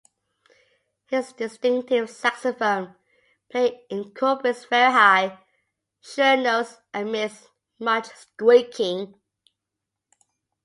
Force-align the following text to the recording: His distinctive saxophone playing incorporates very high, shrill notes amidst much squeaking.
His 1.11 1.31
distinctive 1.31 2.09
saxophone 2.09 2.95
playing 3.51 3.85
incorporates 3.91 4.65
very 4.65 4.91
high, 4.91 5.37
shrill 6.01 6.37
notes 6.37 6.79
amidst 6.91 7.49
much 7.77 8.07
squeaking. 8.07 9.21